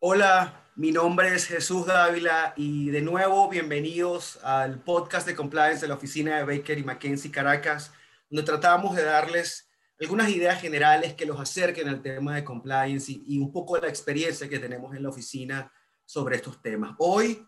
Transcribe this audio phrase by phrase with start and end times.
[0.00, 5.88] Hola, mi nombre es Jesús Dávila y de nuevo bienvenidos al podcast de compliance de
[5.88, 7.92] la oficina de Baker y McKenzie Caracas,
[8.30, 9.68] donde tratamos de darles
[10.00, 13.88] algunas ideas generales que los acerquen al tema de compliance y, un poco de la
[13.88, 15.70] experiencia que tenemos en la oficina
[16.04, 16.94] sobre estos temas.
[16.98, 17.46] Hoy,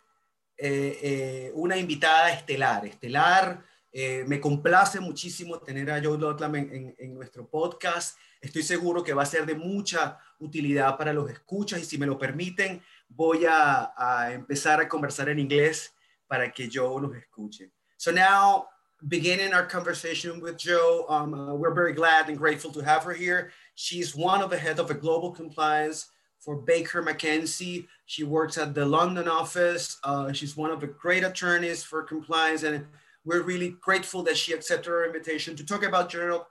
[0.56, 6.94] eh, eh, una invitada estelar, estelar, eh, me complace muchísimo tener a Joe Ludlam en,
[6.98, 8.16] en, nuestro podcast.
[8.40, 12.06] Estoy seguro que va a ser de mucha utilidad para los escuchas y si me
[12.06, 15.92] lo permiten, voy a, a empezar a conversar en inglés
[16.28, 17.70] para que Joe nos escuche.
[17.96, 18.68] So now,
[19.08, 23.12] beginning our conversation with Joe, um, uh, we're very glad and grateful to have her
[23.12, 23.50] here.
[23.74, 26.06] She's one of the head of a global compliance
[26.38, 27.86] for Baker McKenzie.
[28.06, 29.98] She works at the London office.
[30.04, 32.86] Uh, she's one of the great attorneys for compliance and
[33.24, 36.46] we're really grateful that she accepted our invitation to talk about general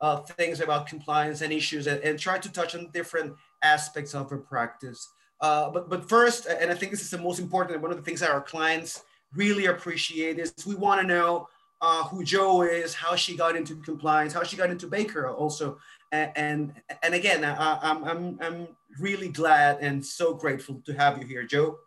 [0.00, 4.30] uh, things about compliance and issues and, and, try to touch on different aspects of
[4.30, 5.08] her practice.
[5.40, 8.02] Uh, but, but first, and I think this is the most important, one of the
[8.02, 9.02] things that our clients
[9.34, 11.48] really appreciate is we want to know
[11.80, 15.78] uh, who Joe is, how she got into compliance, how she got into Baker also.
[16.12, 18.68] And, and, and again, I, I'm, I'm, I'm
[19.00, 21.78] really glad and so grateful to have you here, Joe.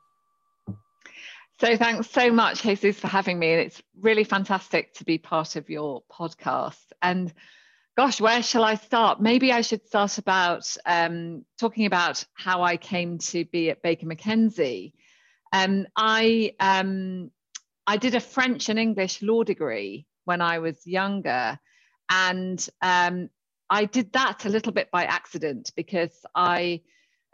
[1.62, 3.52] So thanks so much, Jesus, for having me.
[3.52, 6.92] And it's really fantastic to be part of your podcast.
[7.04, 7.32] And
[7.96, 9.22] gosh, where shall I start?
[9.22, 14.08] Maybe I should start about um, talking about how I came to be at Baker
[14.08, 14.94] McKenzie.
[15.54, 17.30] Um, I um,
[17.86, 21.60] I did a French and English law degree when I was younger,
[22.10, 23.30] and um,
[23.70, 26.82] I did that a little bit by accident because I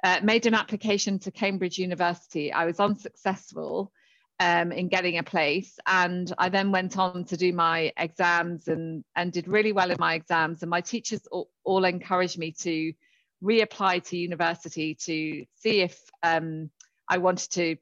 [0.03, 2.51] uh, made an application to Cambridge University.
[2.51, 3.93] I was unsuccessful
[4.39, 5.79] um, in getting a place.
[5.85, 9.97] And I then went on to do my exams and, and did really well in
[9.99, 10.61] my exams.
[10.61, 12.93] And my teachers all, all encouraged me to
[13.43, 16.69] reapply to university to see if um,
[17.07, 17.77] I wanted to,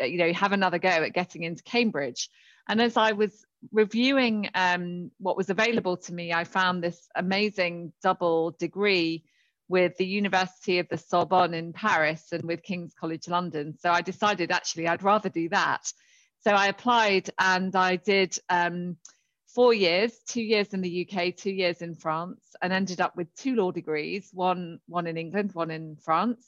[0.00, 2.28] uh, you know, have another go at getting into Cambridge.
[2.68, 7.92] And as I was reviewing um, what was available to me, I found this amazing
[8.02, 9.24] double degree
[9.68, 13.76] with the University of the Sorbonne in Paris and with King's College London.
[13.78, 15.92] So I decided actually I'd rather do that.
[16.40, 18.96] So I applied and I did um,
[19.54, 23.34] four years, two years in the UK, two years in France, and ended up with
[23.34, 26.46] two law degrees, one, one in England, one in France.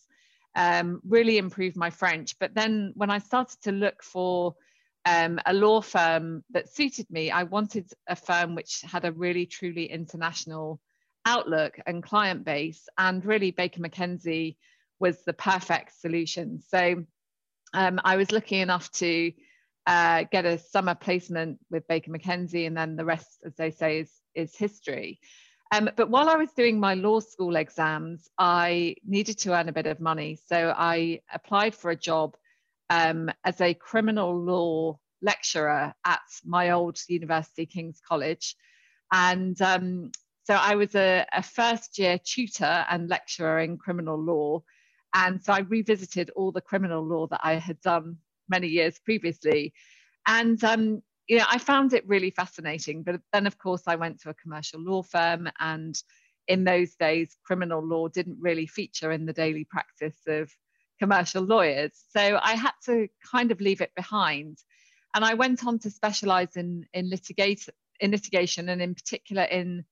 [0.56, 2.38] Um, really improved my French.
[2.38, 4.56] But then when I started to look for
[5.04, 9.46] um, a law firm that suited me, I wanted a firm which had a really
[9.46, 10.80] truly international
[11.24, 12.88] outlook and client base.
[12.96, 14.56] And really, Baker McKenzie
[14.98, 16.60] was the perfect solution.
[16.68, 17.04] So
[17.72, 19.32] um, I was lucky enough to
[19.86, 24.00] uh, get a summer placement with Baker McKenzie, and then the rest, as they say,
[24.00, 25.20] is, is history.
[25.72, 29.72] Um, but while I was doing my law school exams, I needed to earn a
[29.72, 30.38] bit of money.
[30.46, 32.36] So I applied for a job
[32.88, 38.56] um, as a criminal law lecturer at my old university, King's College.
[39.12, 40.10] And um,
[40.44, 44.62] so I was a, a first year tutor and lecturer in criminal law.
[45.14, 48.18] And so I revisited all the criminal law that I had done
[48.48, 49.72] many years previously.
[50.26, 53.04] And um, you know, I found it really fascinating.
[53.04, 55.94] But then, of course, I went to a commercial law firm, and
[56.48, 60.50] in those days, criminal law didn't really feature in the daily practice of
[60.98, 61.92] commercial lawyers.
[62.08, 64.58] So I had to kind of leave it behind.
[65.14, 67.68] And I went on to specialize in, in, litigate,
[68.00, 69.84] in litigation and, in particular, in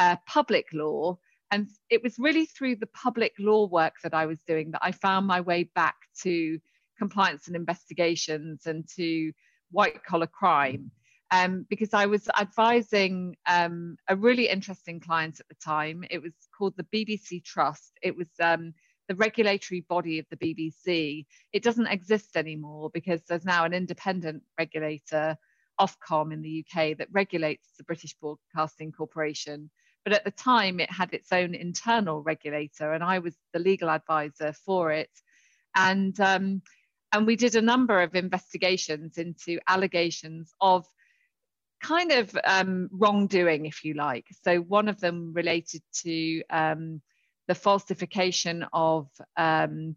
[0.00, 1.18] uh, public law.
[1.52, 4.92] And it was really through the public law work that I was doing that I
[4.92, 6.58] found my way back to
[6.98, 9.32] compliance and investigations and to
[9.70, 10.90] white collar crime.
[11.32, 16.02] Um, because I was advising um, a really interesting client at the time.
[16.10, 17.92] It was called the BBC Trust.
[18.02, 18.74] It was um,
[19.08, 21.26] the regulatory body of the BBC.
[21.52, 25.36] It doesn't exist anymore because there's now an independent regulator,
[25.80, 29.70] Ofcom in the UK, that regulates the British Broadcasting Corporation.
[30.04, 33.90] But at the time, it had its own internal regulator, and I was the legal
[33.90, 35.10] advisor for it.
[35.76, 36.62] And um,
[37.12, 40.86] and we did a number of investigations into allegations of
[41.82, 44.26] kind of um, wrongdoing, if you like.
[44.44, 47.02] So one of them related to um,
[47.48, 49.96] the falsification of, um,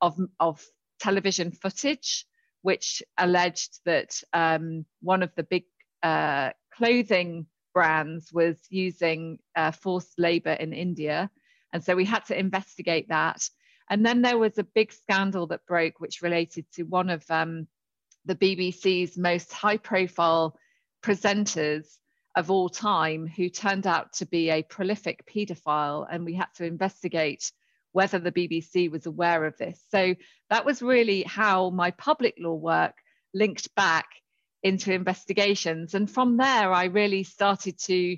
[0.00, 0.64] of, of
[1.00, 2.26] television footage,
[2.60, 5.64] which alleged that um, one of the big
[6.02, 11.30] uh, clothing brands was using uh, forced labor in India.
[11.72, 13.48] And so we had to investigate that.
[13.90, 17.66] And then there was a big scandal that broke, which related to one of um,
[18.24, 20.56] the BBC's most high profile
[21.02, 21.86] presenters
[22.36, 26.64] of all time who turned out to be a prolific paedophile, and we had to
[26.64, 27.52] investigate
[27.92, 29.78] whether the BBC was aware of this.
[29.90, 30.14] So
[30.48, 32.94] that was really how my public law work
[33.34, 34.06] linked back
[34.62, 35.94] into investigations.
[35.94, 38.16] And from there, I really started to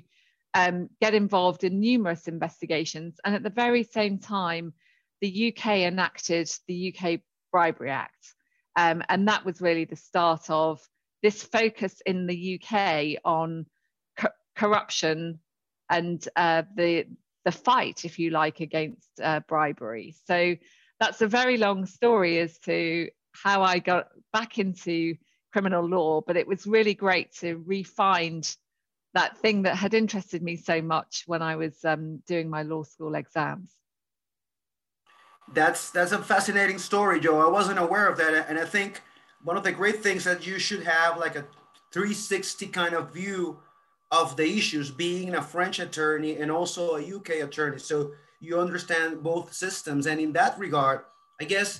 [0.53, 3.19] um, get involved in numerous investigations.
[3.23, 4.73] And at the very same time,
[5.21, 7.21] the UK enacted the UK
[7.51, 8.33] Bribery Act.
[8.75, 10.81] Um, and that was really the start of
[11.23, 13.65] this focus in the UK on
[14.17, 15.39] co- corruption
[15.89, 17.05] and uh, the
[17.45, 20.15] the fight, if you like, against uh, bribery.
[20.25, 20.55] So
[20.99, 25.15] that's a very long story as to how I got back into
[25.55, 28.57] criminal law, but it was really great to re-find
[29.13, 32.83] that thing that had interested me so much when I was um, doing my law
[32.83, 33.73] school exams.
[35.53, 37.39] That's that's a fascinating story, Joe.
[37.39, 39.01] I wasn't aware of that, and I think
[39.45, 41.45] one of the great things that you should have like a
[41.93, 43.57] 360 kind of view
[44.11, 48.11] of the issues, being a French attorney and also a UK attorney, so
[48.41, 50.05] you understand both systems.
[50.05, 51.05] And in that regard,
[51.39, 51.79] I guess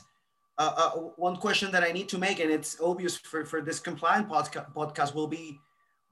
[0.57, 3.79] uh, uh, one question that I need to make, and it's obvious for, for this
[3.79, 5.59] compliant podca- podcast, will be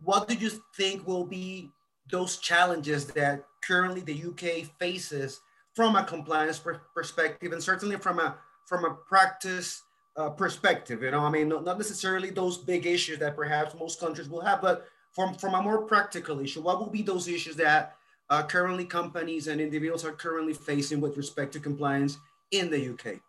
[0.03, 1.71] what do you think will be
[2.11, 5.39] those challenges that currently the UK faces
[5.73, 8.35] from a compliance per- perspective, and certainly from a
[8.65, 9.81] from a practice
[10.17, 11.01] uh, perspective?
[11.03, 14.41] You know, I mean, not, not necessarily those big issues that perhaps most countries will
[14.41, 17.95] have, but from from a more practical issue, what will be those issues that
[18.29, 22.17] uh, currently companies and individuals are currently facing with respect to compliance
[22.51, 23.21] in the UK?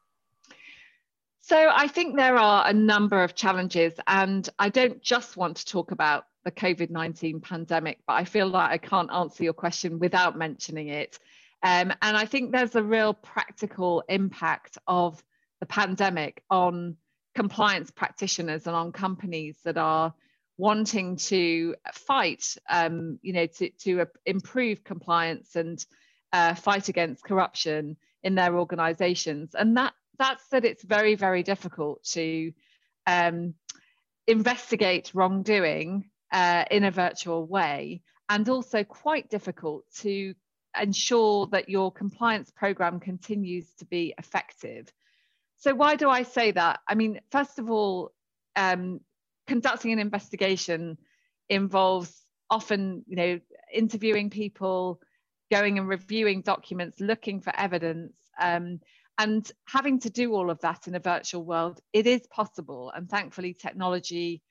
[1.46, 5.67] So I think there are a number of challenges, and I don't just want to
[5.67, 9.99] talk about the COVID 19 pandemic, but I feel like I can't answer your question
[9.99, 11.19] without mentioning it.
[11.62, 15.23] Um, and I think there's a real practical impact of
[15.61, 16.96] the pandemic on
[17.35, 20.14] compliance practitioners and on companies that are
[20.56, 25.85] wanting to fight, um, you know, to, to improve compliance and
[26.32, 29.55] uh, fight against corruption in their organizations.
[29.55, 32.52] And that that's that it's very, very difficult to
[33.06, 33.55] um,
[34.26, 40.34] investigate wrongdoing uh, in a virtual way, and also quite difficult to
[40.81, 44.93] ensure that your compliance program continues to be effective.
[45.58, 46.81] So, why do I say that?
[46.88, 48.12] I mean, first of all,
[48.56, 49.00] um,
[49.46, 50.99] conducting an investigation
[51.49, 53.40] involves often, you know,
[53.72, 55.00] interviewing people,
[55.50, 58.12] going and reviewing documents, looking for evidence.
[58.40, 58.81] Um,
[59.19, 62.93] and having to do all of that in a virtual world, it is possible.
[62.94, 64.43] And thankfully, technology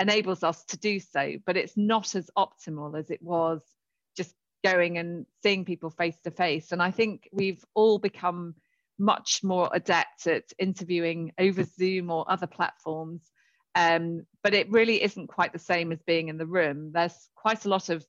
[0.00, 3.60] enables us to do so, but it's not as optimal as it was
[4.16, 4.34] just
[4.64, 6.72] going and seeing people face to face.
[6.72, 8.54] And I think we've all become
[8.98, 13.22] much more adept at interviewing over Zoom or other platforms.
[13.74, 16.90] Um, but it really isn't quite the same as being in the room.
[16.92, 18.04] There's quite a lot of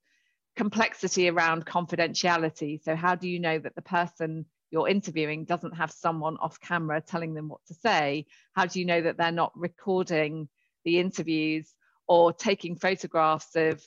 [0.56, 2.82] complexity around confidentiality.
[2.82, 7.01] So, how do you know that the person you're interviewing doesn't have someone off camera
[7.01, 10.48] telling them what to say how do you know that they're not recording
[10.86, 11.74] the interviews
[12.07, 13.83] or taking photographs of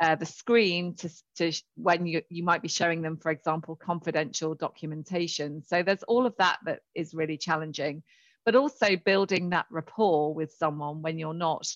[0.00, 4.54] uh, the screen to, to when you, you might be showing them for example confidential
[4.54, 5.62] documentation?
[5.62, 8.02] So there's all of that that is really challenging
[8.44, 11.66] but also building that rapport with someone when you're not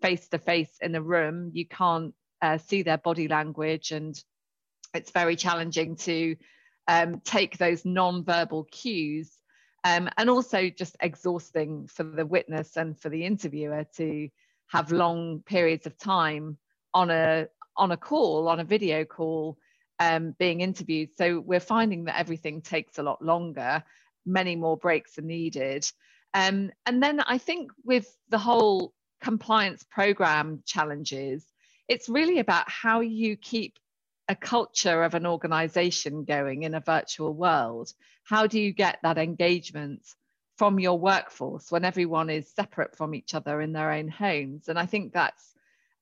[0.00, 1.50] face to face in a room.
[1.52, 4.18] You can't uh, see their body language and
[4.94, 6.36] it's very challenging to
[6.88, 9.30] um, take those non-verbal cues
[9.84, 14.28] um, and also just exhausting for the witness and for the interviewer to
[14.66, 16.58] have long periods of time
[16.92, 17.46] on a
[17.76, 19.56] on a call on a video call
[20.00, 21.10] um, being interviewed.
[21.16, 23.84] So we're finding that everything takes a lot longer
[24.26, 25.90] many more breaks are needed.
[26.34, 31.44] Um, and then i think with the whole compliance program challenges
[31.88, 33.78] it's really about how you keep
[34.28, 37.92] a culture of an organization going in a virtual world?
[38.24, 40.02] How do you get that engagement
[40.56, 44.68] from your workforce when everyone is separate from each other in their own homes?
[44.68, 45.54] And I think that's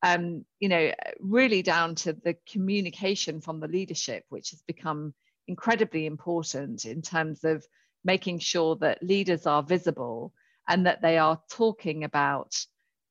[0.03, 5.15] um, you know, really down to the communication from the leadership, which has become
[5.49, 7.67] incredibly important in terms of
[8.05, 10.33] making sure that leaders are visible
[10.69, 12.55] and that they are talking about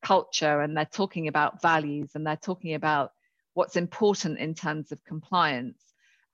[0.04, 3.12] culture and they're talking about values and they're talking about
[3.56, 5.84] what's important in terms of compliance.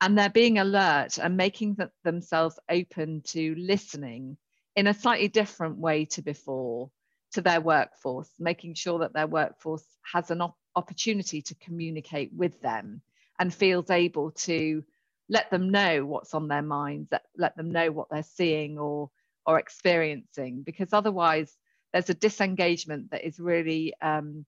[0.02, 4.38] And they're being alert and making th- themselves open to listening
[4.78, 6.92] in a slightly different way to before
[7.34, 12.62] to their workforce, making sure that their workforce has an op- opportunity to communicate with
[12.62, 13.02] them
[13.40, 14.84] and feels able to
[15.30, 19.12] let them know what's on their minds, let, let them know what they're seeing or,
[19.46, 21.58] or experiencing, because otherwise
[21.94, 24.46] there's a disengagement that is really um,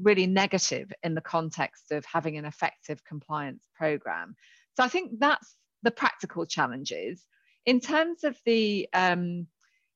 [0.00, 4.36] really negative in the context of having an effective compliance program.
[4.76, 7.24] So I think that's the practical challenges.
[7.66, 9.46] In terms of the, um,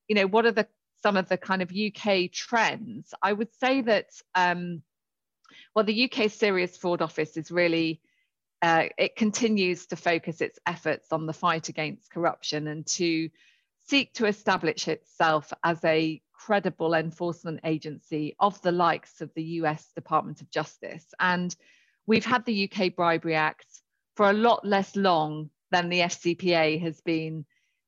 [0.09, 0.67] you know, what are the
[1.03, 3.13] some of the kind of UK trends?
[3.23, 4.83] I would say that, um,
[5.75, 8.01] well, the UK Serious Fraud Office is really
[8.63, 13.29] uh, it continues to focus its efforts on the fight against corruption and to
[13.93, 19.93] seek to establish itself as a credible enforcement agency of the likes of the US
[19.95, 21.05] Department of Justice.
[21.21, 21.55] And
[22.07, 23.67] we've had the UK Bribery Act
[24.17, 27.45] for a lot less long than the FCPA has been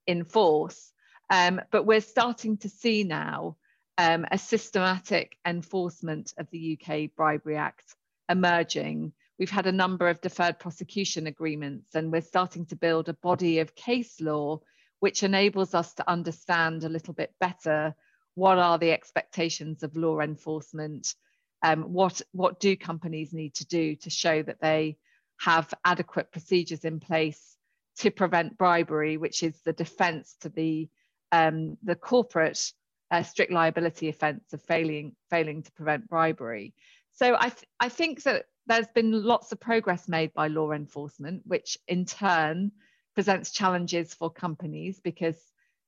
[0.06, 0.92] in force.
[1.30, 3.56] Um, but we're starting to see now
[3.96, 7.96] um, a systematic enforcement of the UK Bribery Act
[8.28, 13.14] emerging we've had a number of deferred prosecution agreements, and we're starting to build a
[13.14, 14.61] body of case law
[15.01, 17.95] which enables us to understand a little bit better
[18.35, 21.15] what are the expectations of law enforcement,
[21.63, 24.97] um, what, what do companies need to do to show that they
[25.41, 27.57] have adequate procedures in place
[27.99, 30.89] to prevent bribery, which is the defense to the,
[31.33, 32.73] um, the corporate
[33.11, 36.75] uh, strict liability offence of failing, failing to prevent bribery.
[37.13, 41.43] So I, th- I think that there's been lots of progress made by law enforcement,
[41.45, 42.73] which in turn
[43.14, 45.37] presents challenges for companies because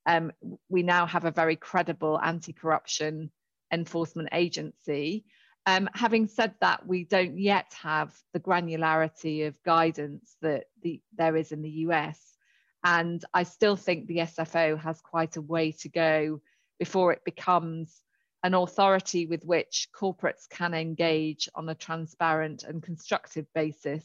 [0.06, 0.33] um,
[0.68, 3.30] we now have a very credible anti corruption
[3.73, 5.25] enforcement agency.
[5.66, 11.37] Um, having said that, we don't yet have the granularity of guidance that the, there
[11.37, 12.21] is in the US.
[12.85, 16.40] And I still think the SFO has quite a way to go
[16.78, 18.00] before it becomes
[18.45, 24.04] an authority with which corporates can engage on a transparent and constructive basis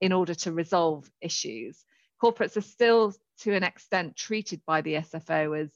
[0.00, 1.84] in order to resolve issues.
[2.22, 5.70] Corporates are still, to an extent, treated by the SFO as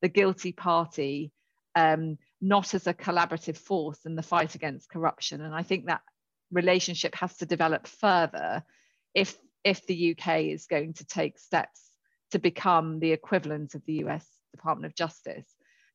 [0.00, 1.32] the guilty party,
[1.74, 5.40] um, not as a collaborative force in the fight against corruption.
[5.40, 6.02] And I think that
[6.50, 8.62] relationship has to develop further
[9.14, 11.82] if, if the UK is going to take steps
[12.30, 15.46] to become the equivalent of the US Department of Justice.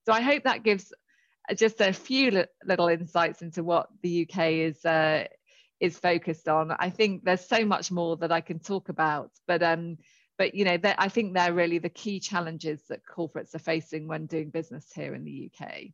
[0.06, 0.94] So I hope that gives
[1.56, 5.26] just a few little insights into what the UK is uh,
[5.84, 6.72] is focused on.
[6.80, 9.98] I think there's so much more that I can talk about, but um,
[10.38, 14.26] but you know, I think they're really the key challenges that corporates are facing when
[14.26, 15.90] doing business here in the UK.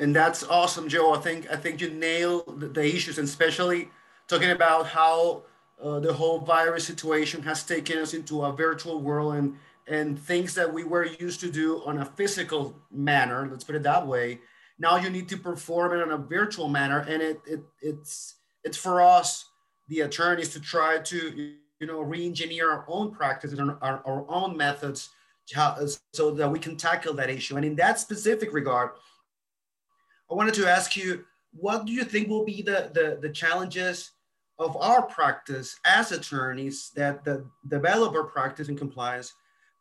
[0.00, 1.14] And that's awesome, Joe.
[1.14, 3.88] I think I think you the, the issues, and especially
[4.26, 5.44] talking about how
[5.80, 9.56] uh, the whole virus situation has taken us into a virtual world and
[9.86, 13.84] and things that we were used to do on a physical manner, let's put it
[13.84, 14.40] that way,
[14.80, 17.00] now you need to perform it in a virtual manner.
[17.00, 19.46] And it, it it's it's for us,
[19.88, 24.56] the attorneys, to try to you know re-engineer our own practices and our, our own
[24.56, 25.10] methods
[26.12, 27.56] so that we can tackle that issue.
[27.56, 28.90] And in that specific regard,
[30.30, 34.12] I wanted to ask you, what do you think will be the, the, the challenges
[34.60, 39.32] of our practice as attorneys that the developer practice in compliance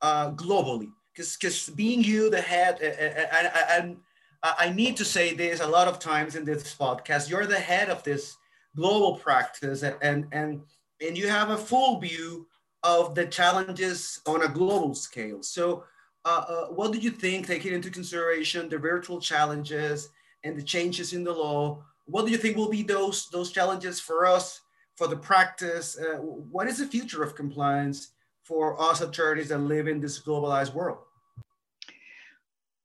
[0.01, 0.89] uh, globally.
[1.13, 3.97] Because being you the head, and
[4.41, 7.89] I need to say this a lot of times in this podcast, you're the head
[7.89, 8.37] of this
[8.79, 10.61] global practice and, and,
[11.05, 12.47] and you have a full view
[12.83, 15.41] of the challenges on a global scale.
[15.43, 15.83] So
[16.25, 20.09] uh, uh, what do you think, taking into consideration the virtual challenges
[20.43, 23.99] and the changes in the law, what do you think will be those, those challenges
[23.99, 24.61] for us,
[24.97, 25.97] for the practice?
[25.97, 26.17] Uh,
[26.55, 27.99] what is the future of compliance
[28.43, 30.99] for us attorneys that live in this globalized world?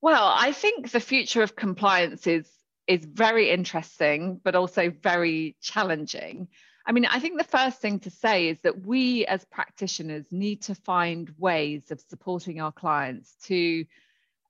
[0.00, 2.46] Well, I think the future of compliance is
[2.86, 6.48] is very interesting, but also very challenging.
[6.86, 10.62] I mean, I think the first thing to say is that we as practitioners need
[10.62, 13.86] to find ways of supporting our clients to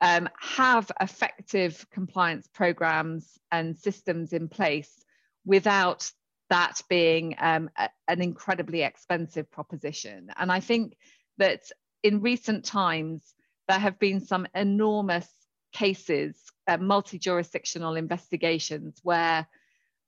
[0.00, 5.04] um, have effective compliance programs and systems in place
[5.46, 6.10] without
[6.50, 10.28] that being um, a, an incredibly expensive proposition.
[10.36, 10.96] And I think
[11.38, 11.62] that
[12.02, 13.34] in recent times,
[13.68, 15.28] there have been some enormous
[15.74, 19.46] cases, uh, multi jurisdictional investigations, where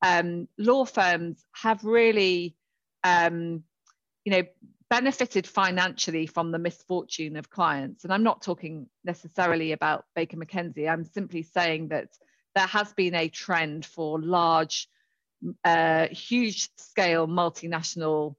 [0.01, 2.57] um, law firms have really,
[3.05, 3.63] um,
[4.25, 4.43] you know,
[4.89, 8.05] benefited financially from the misfortune of clients.
[8.05, 12.09] And I'm not talking necessarily about Baker McKenzie, I'm simply saying that
[12.55, 14.89] there has been a trend for large
[15.65, 18.37] uh, huge scale multinational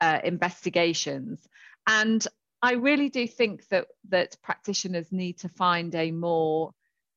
[0.00, 1.46] uh, investigations.
[1.86, 2.26] And
[2.62, 6.72] I really do think that, that practitioners need to find a more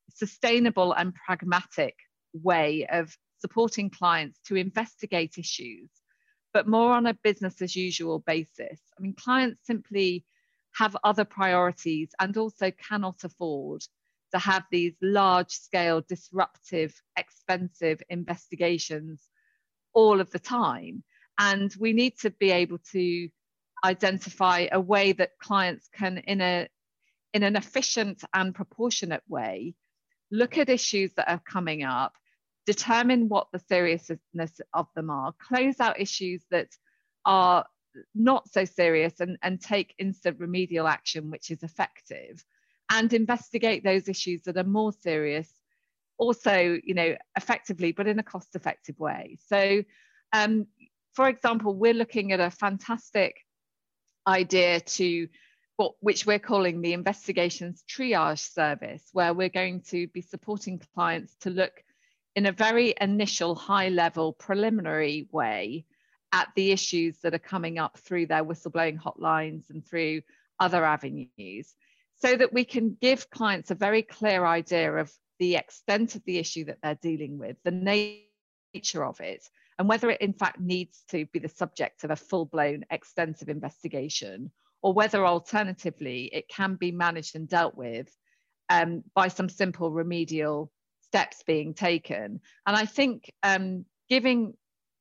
[0.09, 1.95] sustainable and pragmatic
[2.33, 5.89] way of supporting clients to investigate issues,
[6.51, 8.79] but more on a business as usual basis.
[8.97, 10.25] I mean, clients simply
[10.73, 13.81] have other priorities and also cannot afford
[14.33, 19.21] to have these large scale, disruptive, expensive investigations
[19.93, 21.03] all of the time.
[21.37, 23.29] And we need to be able to
[23.85, 26.67] identify a way that clients can, in, a,
[27.33, 29.75] in an efficient and proportionate way,
[30.31, 32.13] look at issues that are coming up,
[32.65, 36.69] determine what the seriousness of them are, close out issues that
[37.25, 37.65] are
[38.15, 42.43] not so serious and, and take instant remedial action, which is effective,
[42.89, 45.51] and investigate those issues that are more serious,
[46.17, 49.37] also, you know, effectively, but in a cost effective way.
[49.47, 49.83] So,
[50.33, 50.65] um,
[51.13, 53.44] for example, we're looking at a fantastic
[54.27, 55.27] idea to
[55.77, 61.35] what, which we're calling the investigations triage service, where we're going to be supporting clients
[61.41, 61.83] to look
[62.35, 65.85] in a very initial, high level, preliminary way
[66.31, 70.21] at the issues that are coming up through their whistleblowing hotlines and through
[70.59, 71.73] other avenues
[72.17, 76.37] so that we can give clients a very clear idea of the extent of the
[76.37, 81.03] issue that they're dealing with, the nature of it, and whether it in fact needs
[81.09, 84.51] to be the subject of a full blown extensive investigation,
[84.81, 88.07] or whether alternatively it can be managed and dealt with
[88.69, 92.39] um, by some simple remedial steps being taken.
[92.65, 94.53] And I think um, giving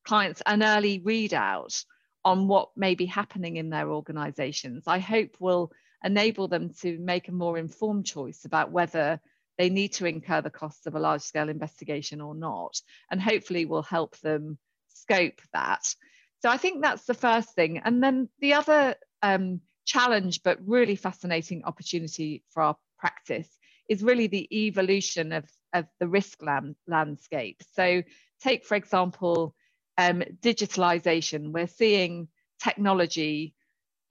[0.04, 1.84] clients an early readout
[2.24, 7.28] on what may be happening in their organizations, I hope will enable them to make
[7.28, 9.20] a more informed choice about whether
[9.58, 13.64] they need to incur the costs of a large scale investigation or not, and hopefully
[13.64, 14.58] will help them
[14.94, 15.94] scope that.
[16.40, 17.78] So I think that's the first thing.
[17.84, 23.48] And then the other um, challenge, but really fascinating opportunity for our practice
[23.88, 27.62] is really the evolution of, of the risk land, landscape.
[27.74, 28.02] So
[28.42, 29.54] take, for example,
[29.98, 31.52] um, digitalization.
[31.52, 32.28] We're seeing
[32.62, 33.54] technology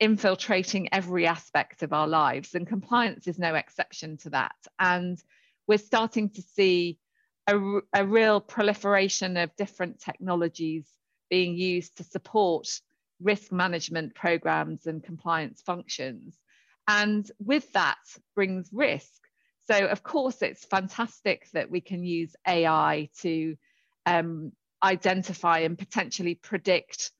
[0.00, 4.56] infiltrating every aspect of our lives, and compliance is no exception to that.
[4.78, 5.22] And
[5.66, 6.98] we're starting to see
[7.46, 10.86] a, a real proliferation of different technologies
[11.30, 12.68] being used to support
[13.20, 16.38] risk management programs and compliance functions.
[16.86, 17.98] And with that
[18.34, 19.10] brings risk.
[19.66, 23.56] So, of course, it's fantastic that we can use AI to
[24.04, 24.52] um,
[24.82, 27.10] identify and potentially predict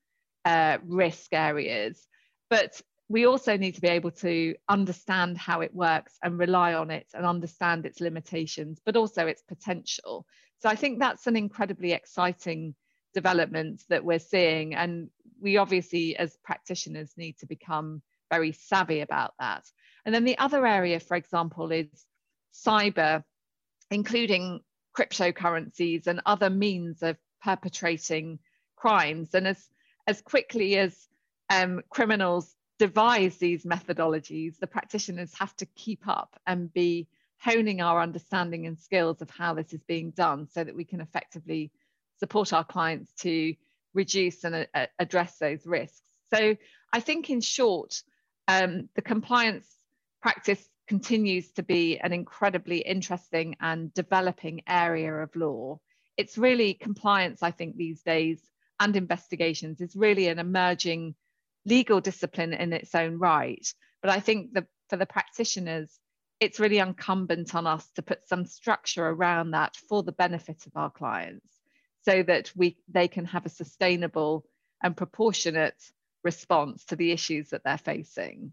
[0.45, 2.07] uh, risk areas.
[2.51, 6.91] But we also need to be able to understand how it works and rely on
[6.91, 10.27] it and understand its limitations, but also its potential.
[10.61, 12.75] So I think that's an incredibly exciting
[13.13, 14.75] development that we're seeing.
[14.75, 19.65] And we obviously, as practitioners, need to become very savvy about that.
[20.07, 21.89] And then the other area, for example, is
[22.55, 23.23] cyber,
[23.91, 24.61] including
[24.97, 28.39] cryptocurrencies and other means of perpetrating
[28.77, 29.35] crimes.
[29.35, 29.69] And as,
[30.07, 30.97] as quickly as
[31.51, 37.09] um, criminals devise these methodologies, the practitioners have to keep up and be
[37.41, 41.01] honing our understanding and skills of how this is being done so that we can
[41.01, 41.71] effectively
[42.19, 43.55] support our clients to
[43.93, 46.01] reduce and uh, address those risks.
[46.33, 46.57] So
[46.93, 48.03] I think in short,
[48.49, 49.69] um, the compliance
[50.23, 55.81] practice continues to be an incredibly interesting and developing area of law.
[56.17, 58.41] It's really compliance, I think, these days
[58.81, 61.15] and investigations is really an emerging
[61.67, 63.67] legal discipline in its own right.
[64.03, 65.99] But I think that for the practitioners,
[66.41, 70.73] it's really incumbent on us to put some structure around that for the benefit of
[70.77, 71.47] our clients
[72.05, 74.45] so that we they can have a sustainable
[74.83, 75.81] and proportionate
[76.23, 78.53] response to the issues that they're facing.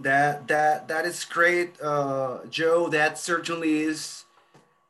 [0.00, 2.88] That that that is great, uh, Joe.
[2.88, 4.24] That certainly is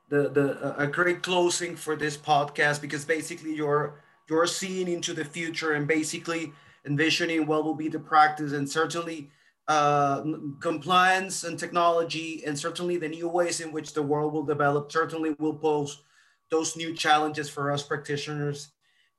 [0.08, 3.94] the the a great closing for this podcast because basically you're
[4.28, 6.52] you're seeing into the future and basically
[6.86, 9.30] envisioning what will be the practice and certainly
[9.68, 10.22] uh,
[10.60, 15.34] compliance and technology and certainly the new ways in which the world will develop certainly
[15.38, 16.02] will pose
[16.50, 18.72] those new challenges for us practitioners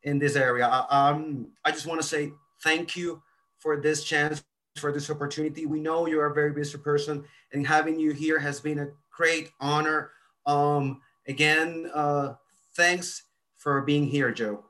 [0.03, 0.67] in this area.
[0.89, 2.31] Um, I just want to say
[2.63, 3.21] thank you
[3.57, 4.43] for this chance,
[4.77, 5.65] for this opportunity.
[5.65, 9.51] We know you're a very busy person and having you here has been a great
[9.59, 10.11] honor.
[10.45, 12.33] Um, again, uh,
[12.75, 13.23] thanks
[13.55, 14.63] for being here, Joe.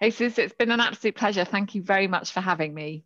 [0.00, 1.44] Jesus, it's been an absolute pleasure.
[1.44, 3.04] Thank you very much for having me.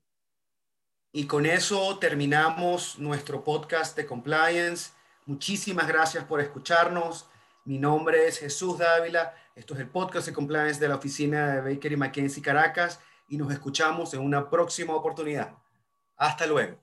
[1.12, 4.92] Y con eso terminamos nuestro podcast de compliance.
[5.26, 7.26] Muchísimas gracias por escucharnos.
[7.64, 9.34] Mi nombre es Jesús Dávila.
[9.54, 13.36] Esto es el podcast de compliance de la oficina de Baker y McKenzie Caracas y
[13.36, 15.52] nos escuchamos en una próxima oportunidad.
[16.16, 16.78] Hasta luego.